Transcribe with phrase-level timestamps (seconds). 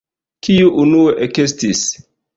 [0.47, 1.85] Kiu unue ekestis?